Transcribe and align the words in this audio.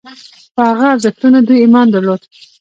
په 0.55 0.61
هغه 0.69 0.85
ارزښتونو 0.93 1.37
دوی 1.47 1.57
ایمان 1.61 1.87
درلود. 1.91 2.21